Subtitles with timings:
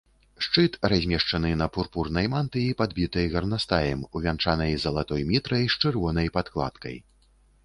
[0.43, 6.95] Шчыт размешчаны на пурпурнай мантыі, падбітай гарнастаем, увянчанай залатой мітрай з чырвонай падкладкай.